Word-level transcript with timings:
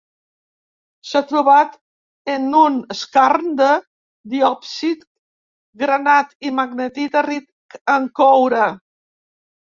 S'ha 1.09 1.19
trobat 1.31 1.75
en 2.35 2.47
un 2.59 2.79
skarn 3.01 3.51
de 3.59 3.67
diòpsid, 4.35 5.05
granat 5.85 6.35
i 6.51 6.55
magnetita 6.63 7.25
ric 7.31 7.81
en 7.99 8.11
coure. 8.23 8.67